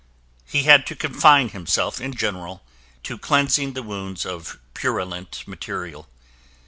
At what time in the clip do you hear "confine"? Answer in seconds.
0.95-1.49